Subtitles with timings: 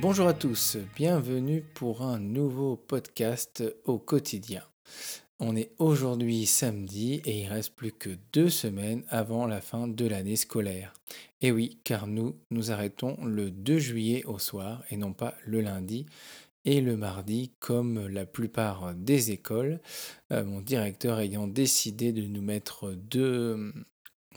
[0.00, 4.62] Bonjour à tous, bienvenue pour un nouveau podcast au quotidien.
[5.40, 10.06] On est aujourd'hui samedi et il reste plus que deux semaines avant la fin de
[10.06, 10.94] l'année scolaire.
[11.40, 15.62] Et oui, car nous, nous arrêtons le 2 juillet au soir et non pas le
[15.62, 16.06] lundi
[16.64, 19.80] et le mardi comme la plupart des écoles.
[20.32, 23.72] Euh, mon directeur ayant décidé de nous mettre deux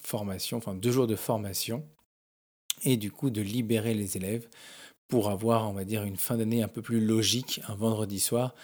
[0.02, 1.86] formations, enfin deux jours de formation
[2.84, 4.48] et du coup de libérer les élèves
[5.12, 8.56] pour avoir, on va dire, une fin d'année un peu plus logique un vendredi soir,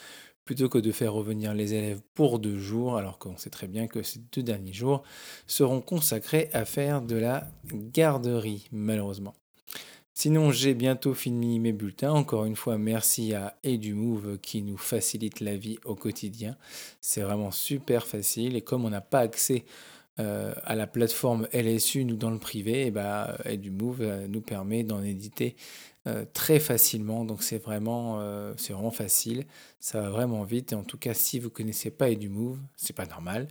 [0.45, 3.87] plutôt que de faire revenir les élèves pour deux jours, alors qu'on sait très bien
[3.87, 5.03] que ces deux derniers jours
[5.45, 9.33] seront consacrés à faire de la garderie, malheureusement.
[10.13, 12.13] Sinon, j'ai bientôt fini mes bulletins.
[12.13, 16.55] Encore une fois, merci à EduMove qui nous facilite la vie au quotidien.
[17.01, 19.65] C'est vraiment super facile et comme on n'a pas accès
[20.19, 24.83] euh, à la plateforme LSU, nous dans le privé, et bah, EduMove euh, nous permet
[24.83, 25.55] d'en éditer
[26.07, 27.25] euh, très facilement.
[27.25, 28.19] Donc c'est vraiment,
[28.57, 29.45] c'est vraiment facile,
[29.79, 30.71] ça va vraiment vite.
[30.71, 33.47] Et en tout cas, si vous connaissez pas EduMove, c'est pas normal.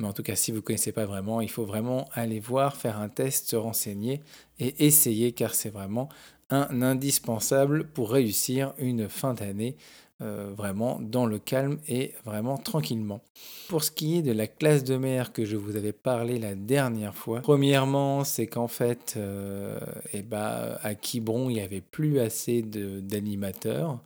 [0.00, 2.98] Mais en tout cas, si vous connaissez pas vraiment, il faut vraiment aller voir, faire
[2.98, 4.22] un test, se renseigner
[4.58, 6.08] et essayer car c'est vraiment
[6.48, 9.76] un indispensable pour réussir une fin d'année
[10.22, 13.22] euh, vraiment dans le calme et vraiment tranquillement.
[13.68, 16.54] Pour ce qui est de la classe de mer que je vous avais parlé la
[16.54, 19.80] dernière fois, premièrement, c'est qu'en fait, euh,
[20.12, 23.98] eh ben, à Quiberon, il n'y avait plus assez d'animateurs.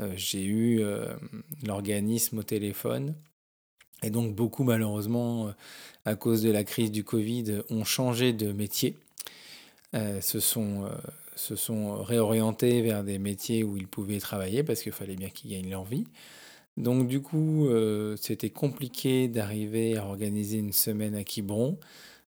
[0.00, 0.82] Euh, j'ai eu
[1.64, 3.14] l'organisme au téléphone.
[4.02, 5.52] Et donc beaucoup malheureusement,
[6.04, 8.96] à cause de la crise du Covid, ont changé de métier.
[9.92, 10.88] ce sont
[11.36, 15.50] se sont réorientés vers des métiers où ils pouvaient travailler parce qu'il fallait bien qu'ils
[15.52, 16.04] gagnent leur vie.
[16.76, 21.78] Donc du coup, euh, c'était compliqué d'arriver à organiser une semaine à Quiberon.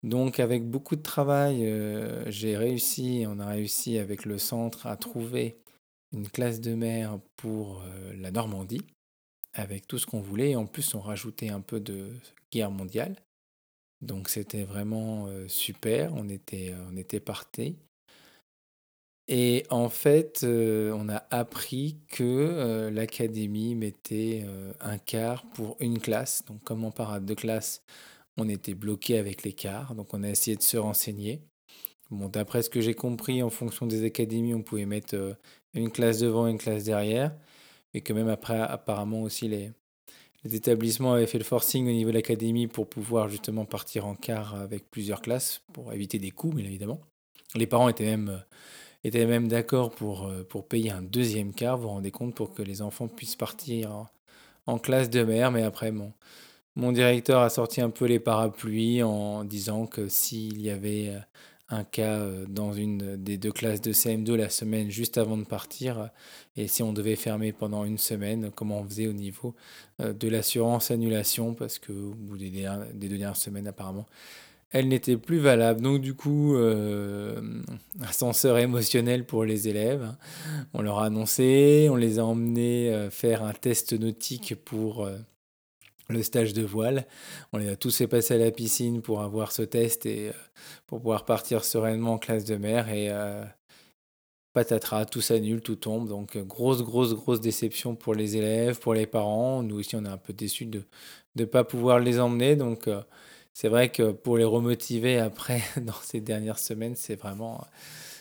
[0.03, 4.97] Donc avec beaucoup de travail, euh, j'ai réussi, on a réussi avec le centre à
[4.97, 5.59] trouver
[6.13, 8.83] une classe de mer pour euh, la Normandie,
[9.53, 10.57] avec tout ce qu'on voulait.
[10.57, 12.09] En plus, on rajoutait un peu de
[12.51, 13.17] guerre mondiale.
[14.01, 17.77] Donc c'était vraiment super, on était, on était partis.
[19.33, 25.77] Et en fait, euh, on a appris que euh, l'académie mettait euh, un quart pour
[25.79, 26.45] une classe.
[26.47, 27.85] Donc, comme on part à deux classes,
[28.37, 29.95] on était bloqué avec les quarts.
[29.95, 31.43] Donc, on a essayé de se renseigner.
[32.11, 35.37] Bon, d'après ce que j'ai compris, en fonction des académies, on pouvait mettre
[35.75, 37.33] une classe devant, une classe derrière.
[37.95, 39.71] Et que même après, apparemment aussi, les,
[40.43, 44.17] les établissements avaient fait le forcing au niveau de l'académie pour pouvoir justement partir en
[44.17, 47.01] quart avec plusieurs classes, pour éviter des coûts, bien évidemment.
[47.55, 48.43] Les parents étaient même
[49.05, 52.53] était même d'accord pour, euh, pour payer un deuxième quart, vous vous rendez compte, pour
[52.53, 54.09] que les enfants puissent partir
[54.67, 55.51] en, classe de mer.
[55.51, 56.13] Mais après, mon,
[56.77, 61.19] mon directeur a sorti un peu les parapluies en disant que s'il y avait euh,
[61.71, 65.45] un cas euh, dans une des deux classes de CM2 la semaine juste avant de
[65.45, 66.11] partir,
[66.57, 69.55] et si on devait fermer pendant une semaine, comment on faisait au niveau
[69.99, 74.07] de l'assurance annulation, parce qu'au bout des, des deux dernières semaines apparemment,
[74.71, 75.81] elle n'était plus valable.
[75.81, 77.41] Donc du coup, euh,
[78.03, 80.15] ascenseur émotionnel pour les élèves.
[80.75, 85.17] On leur a annoncé, on les a emmenés euh, faire un test nautique pour euh,
[86.09, 87.07] le stage de voile.
[87.53, 90.33] On les a tous fait passer à la piscine pour avoir ce test et euh,
[90.87, 92.89] pour pouvoir partir sereinement en classe de mer.
[92.91, 93.11] Et
[94.53, 96.09] patatras, tout s'annule, tout tombe.
[96.09, 99.65] Donc grosse, grosse, grosse déception pour les élèves, pour les parents.
[99.65, 100.85] Nous aussi, on est un peu déçus de
[101.37, 102.57] ne pas pouvoir les emmener.
[102.57, 102.89] Donc
[103.55, 107.67] c'est vrai que pour les remotiver après, dans ces dernières semaines, c'est vraiment,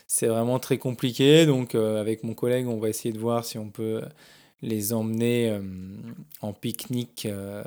[0.08, 1.46] c'est vraiment très compliqué.
[1.46, 4.02] Donc, euh, avec mon collègue, on va essayer de voir si on peut
[4.62, 5.62] les emmener euh,
[6.42, 7.64] en pique-nique euh,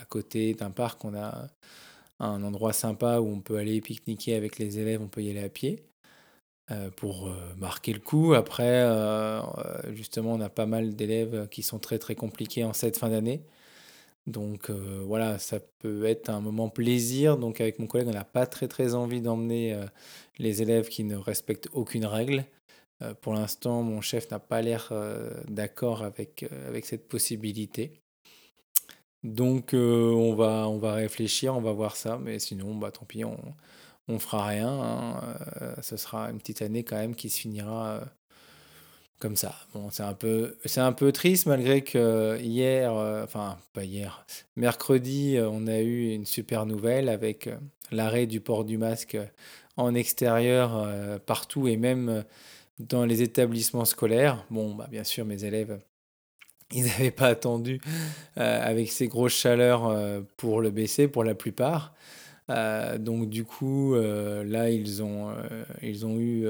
[0.00, 1.04] à côté d'un parc.
[1.04, 1.48] On a
[2.20, 5.42] un endroit sympa où on peut aller pique-niquer avec les élèves, on peut y aller
[5.42, 5.84] à pied
[6.96, 8.32] pour marquer le coup.
[8.32, 8.88] Après,
[9.90, 13.42] justement, on a pas mal d'élèves qui sont très très compliqués en cette fin d'année.
[14.26, 17.36] Donc euh, voilà, ça peut être un moment plaisir.
[17.36, 19.84] Donc avec mon collègue, on n'a pas très très envie d'emmener euh,
[20.38, 22.44] les élèves qui ne respectent aucune règle.
[23.02, 24.92] Euh, pour l'instant, mon chef n'a pas l'air
[25.48, 28.00] d'accord avec, avec cette possibilité.
[29.24, 32.18] Donc on, va, on va réfléchir, on va voir ça.
[32.18, 33.36] Mais sinon, bah, tant pis, on
[34.08, 34.68] ne fera rien.
[34.68, 35.36] Hein.
[35.80, 38.02] ce sera une petite année quand même qui se finira
[39.22, 39.54] comme ça.
[39.92, 44.26] C'est un peu, triste malgré que hier, euh, enfin pas hier,
[44.56, 47.56] mercredi, euh, on a eu une super nouvelle avec euh,
[47.92, 49.16] l'arrêt du port du masque
[49.76, 50.86] en extérieur
[51.24, 52.24] partout et même
[52.80, 54.44] dans les établissements scolaires.
[54.50, 55.78] Bon, bah, bien sûr, mes élèves,
[56.72, 57.80] ils n'avaient pas attendu
[58.34, 59.96] avec ces grosses chaleurs
[60.36, 61.94] pour le baisser pour la plupart.
[62.98, 65.30] donc du coup, là, ils ont
[66.18, 66.48] eu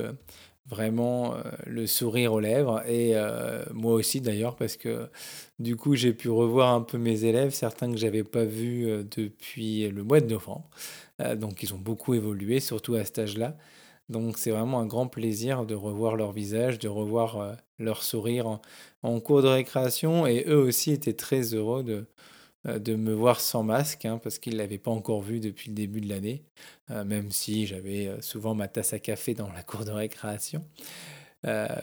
[0.72, 1.34] vraiment
[1.66, 3.14] le sourire aux lèvres et
[3.72, 5.08] moi aussi d'ailleurs parce que
[5.58, 9.88] du coup j'ai pu revoir un peu mes élèves, certains que j'avais pas vus depuis
[9.88, 10.68] le mois de novembre.
[11.36, 13.56] donc ils ont beaucoup évolué, surtout à cet âge-là.
[14.08, 18.60] Donc c'est vraiment un grand plaisir de revoir leur visage, de revoir leur sourire
[19.02, 22.06] en, cours de récréation et eux aussi étaient très heureux de, euh,
[22.64, 25.74] de me voir sans masque, hein, parce qu'ils ne l'avaient pas encore vu depuis le
[25.74, 26.44] début de l'année,
[26.90, 30.64] euh, même si j'avais euh, souvent ma tasse à café dans la cour de récréation.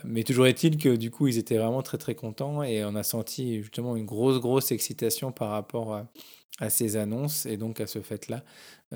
[0.04, 3.02] mais toujours est-il que du coup, ils étaient vraiment très très contents et on a
[3.02, 8.00] senti justement une grosse grosse excitation par rapport à, ces annonces et donc à ce
[8.00, 8.42] fait-là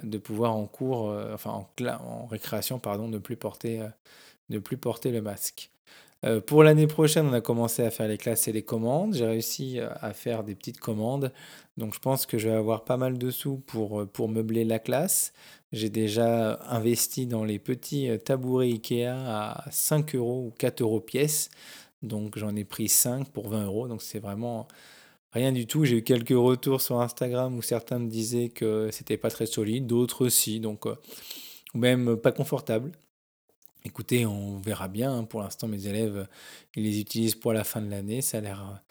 [0.02, 3.80] de pouvoir en cours, enfin en, en, récréation, pardon, ne plus porter,
[4.50, 5.73] ne plus porter le masque.
[6.24, 9.14] Euh, pour l'année prochaine, on a commencé à faire les classes et les commandes.
[9.14, 11.32] J'ai réussi euh, à faire des petites commandes.
[11.76, 14.78] Donc je pense que je vais avoir pas mal de sous pour, euh, meubler la
[14.78, 15.32] classe.
[15.72, 21.50] J'ai déjà investi dans les petits tabourets Ikea à 5 euros ou 4 euros pièce.
[22.02, 23.88] Donc j'en ai pris 5 pour 20 euros.
[23.88, 24.68] Donc c'est vraiment
[25.32, 25.84] rien du tout.
[25.84, 29.86] J'ai eu quelques retours sur Instagram où certains me disaient que c'était pas très solide,
[29.86, 30.60] d'autres aussi.
[30.60, 30.86] Donc
[31.74, 32.92] même pas confortable.
[33.86, 35.12] Écoutez, on verra bien.
[35.14, 35.24] Hein.
[35.24, 36.26] Pour l'instant, mes élèves,
[36.74, 38.22] ils les utilisent pour la fin de l'année.
[38.22, 38.82] Ça a l'air,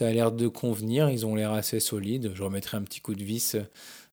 [0.00, 1.10] a l'air de convenir.
[1.10, 2.30] Ils ont l'air assez solides.
[2.32, 3.56] Je remettrai un petit coup de vis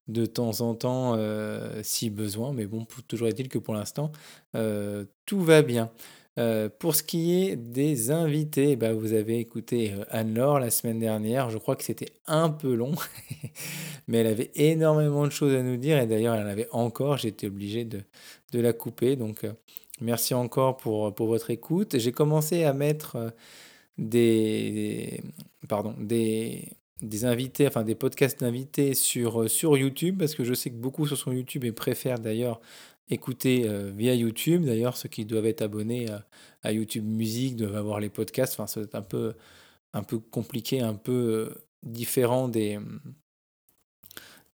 [0.08, 2.52] de temps en temps euh, si besoin.
[2.52, 4.10] Mais bon, toujours est-il que pour l'instant,
[4.56, 5.90] euh, tout va bien.
[6.36, 11.48] Euh, pour ce qui est des invités, bah, vous avez écouté Anne-Laure la semaine dernière.
[11.48, 12.96] Je crois que c'était un peu long,
[14.08, 15.96] mais elle avait énormément de choses à nous dire.
[16.00, 17.18] Et d'ailleurs, elle en avait encore.
[17.18, 18.00] J'étais obligé de,
[18.50, 19.14] de la couper.
[19.14, 19.46] Donc,
[20.00, 21.98] Merci encore pour, pour votre écoute.
[21.98, 23.30] J'ai commencé à mettre euh,
[23.98, 25.22] des,
[25.68, 30.54] pardon, des, des invités, enfin des podcasts d'invités sur, euh, sur YouTube, parce que je
[30.54, 32.60] sais que beaucoup sur son YouTube et préfèrent d'ailleurs
[33.08, 34.64] écouter euh, via YouTube.
[34.64, 36.08] D'ailleurs, ceux qui doivent être abonnés
[36.62, 38.54] à, YouTube Musique doivent avoir les podcasts.
[38.54, 39.34] Enfin, c'est un peu,
[39.92, 41.54] un peu compliqué, un peu
[41.84, 42.80] différent des,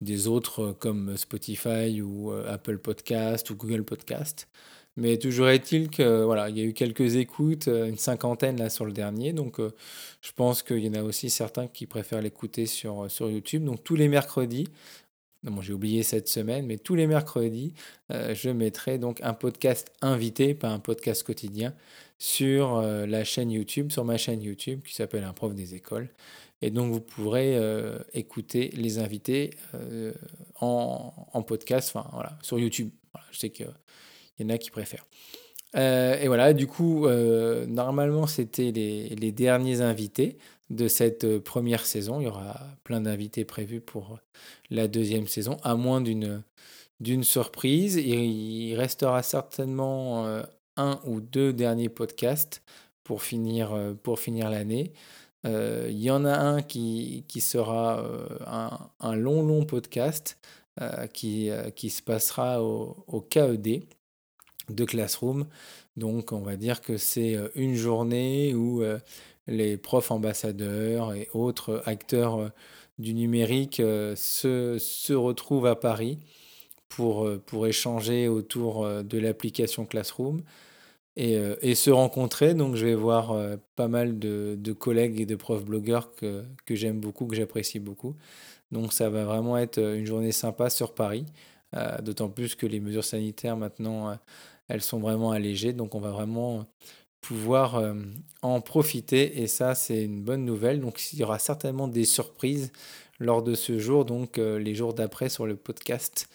[0.01, 4.49] des autres comme Spotify ou Apple Podcast ou Google Podcast.
[4.97, 8.69] Mais toujours est-il que voilà, il y a eu quelques écoutes, euh, une cinquantaine là
[8.69, 9.33] sur le dernier.
[9.33, 9.71] Donc euh,
[10.21, 13.65] je pense qu'il y en a aussi certains qui préfèrent l'écouter sur, euh, sur YouTube.
[13.65, 14.69] Donc tous les mercredis,
[15.45, 17.73] bon, j'ai oublié cette semaine, mais tous les mercredis,
[18.11, 21.75] je mettrai donc un podcast invité, pas un podcast quotidien,
[22.19, 26.11] sur la chaîne YouTube, sur ma chaîne YouTube qui s'appelle Un prof des écoles.
[26.61, 27.59] Et donc vous pourrez
[28.13, 29.51] écouter les invités
[30.61, 32.91] en, en, podcast, enfin voilà, sur YouTube.
[33.31, 33.65] je sais que
[34.41, 35.07] il y en a qui préfèrent.
[35.77, 40.39] Euh, et voilà, du coup, euh, normalement, c'était les, derniers invités
[40.71, 42.21] de cette euh, première saison.
[42.21, 44.19] Il y aura plein d'invités prévus pour
[44.71, 46.43] la deuxième saison, à moins d'une
[47.01, 47.97] d'une surprise.
[47.97, 50.27] Il restera certainement
[50.77, 52.63] un ou deux derniers podcasts
[53.05, 53.71] pour finir,
[54.03, 54.93] pour finir l'année.
[55.45, 58.05] il y en a un qui, qui sera
[58.47, 60.39] un, un, long, long podcast
[61.15, 63.85] qui, qui se passera au, au KED
[64.75, 65.47] de Classroom.
[65.97, 68.99] Donc on va dire que c'est euh, une journée où euh,
[69.47, 72.49] les profs ambassadeurs et autres acteurs euh,
[72.99, 76.19] du numérique se, se, retrouvent à Paris
[76.91, 80.43] pour, pour échanger autour de l'application Classroom
[81.17, 82.53] et, et, se rencontrer.
[82.53, 83.35] Donc je vais voir
[83.75, 87.79] pas mal de, de collègues et de profs blogueurs que, que j'aime beaucoup, que j'apprécie
[87.79, 88.17] beaucoup.
[88.71, 91.25] Donc ça va vraiment être une journée sympa sur Paris,
[92.03, 94.15] d'autant plus que les mesures sanitaires maintenant
[94.71, 96.65] elles sont vraiment allégées, donc on va vraiment
[97.21, 97.95] pouvoir euh,
[98.41, 100.81] en profiter et ça c'est une bonne nouvelle.
[100.81, 102.73] Donc il y aura certainement des surprises
[103.19, 106.29] lors de ce jour, donc euh, les jours d'après sur le podcast.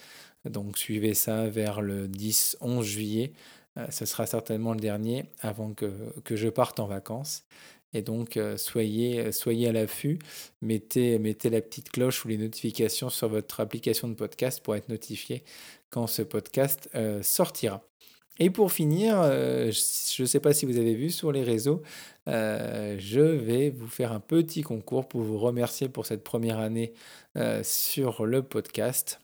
[0.44, 3.34] Donc suivez ça vers le 10-11 juillet.
[3.78, 5.90] Euh, ce sera certainement le dernier avant que,
[6.30, 7.46] je parte en vacances.
[7.94, 10.20] Et donc, soyez, soyez à l'affût,
[10.62, 14.90] mettez, mettez la petite cloche ou les notifications sur votre application de podcast pour être
[14.90, 15.46] notifié
[15.92, 16.90] quand ce podcast
[17.22, 17.86] sortira.
[18.40, 21.82] Et pour finir, euh, je ne sais pas si vous avez vu sur les réseaux,
[22.28, 26.94] euh, je vais vous faire un petit concours pour vous remercier pour cette première année
[27.38, 29.20] euh, sur le podcast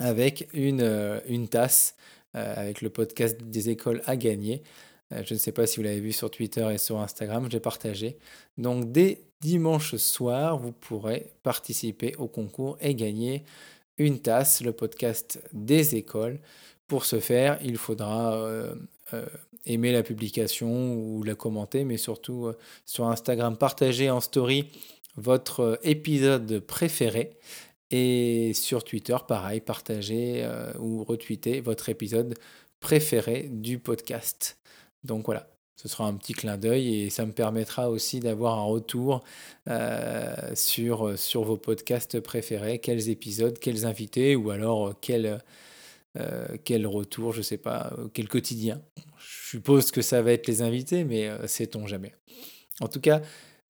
[0.00, 1.94] avec une, une tasse
[2.32, 4.64] avec le podcast des écoles à gagner.
[5.12, 8.18] je ne sais pas si vous l'avez vu sur Twitter et sur Instagram, j'ai partagé.
[8.58, 13.44] Donc dès dimanche soir, vous pourrez participer au concours et gagner
[13.98, 16.40] une tasse, le podcast des écoles.
[16.86, 18.74] Pour ce faire, il faudra euh,
[19.14, 19.24] euh,
[19.64, 24.68] aimer la publication ou la commenter, mais surtout euh, sur Instagram, partager en story
[25.16, 27.38] votre épisode préféré.
[27.90, 30.48] Et sur Twitter, pareil, partager
[30.80, 32.34] ou retweeter votre épisode
[32.80, 34.58] préféré du podcast.
[35.04, 38.64] Donc voilà, ce sera un petit clin d'œil et ça me permettra aussi d'avoir un
[38.64, 39.22] retour
[40.54, 44.98] sur, sur vos podcasts préférés, quels épisodes, quels invités ou alors
[46.14, 48.80] quel, quel retour, je sais pas, quel quotidien.
[49.18, 52.14] Je suppose que ça va être les invités, mais sait-on jamais.
[52.80, 53.20] En tout cas,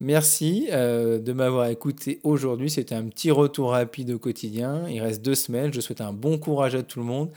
[0.00, 2.68] Merci euh, de m'avoir écouté aujourd'hui.
[2.68, 4.86] C'était un petit retour rapide au quotidien.
[4.88, 5.72] Il reste deux semaines.
[5.72, 7.30] Je souhaite un bon courage à tout le monde.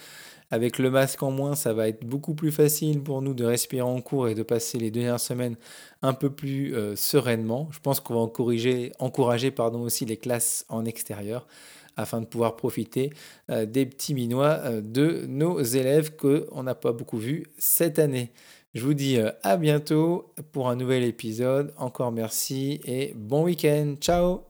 [0.49, 3.83] Avec le masque en moins, ça va être beaucoup plus facile pour nous de respirer
[3.83, 5.55] en cours et de passer les dernières semaines
[6.01, 7.69] un peu plus euh, sereinement.
[7.71, 11.47] Je pense qu'on va encourager, encourager pardon, aussi les classes en extérieur
[11.97, 13.11] afin de pouvoir profiter
[13.51, 18.31] euh, des petits minois de nos élèves qu'on n'a pas beaucoup vus cette année.
[18.77, 21.73] Je vous dis euh, à bientôt pour un nouvel épisode.
[21.77, 23.95] Encore merci et bon week-end.
[23.99, 24.46] Ciao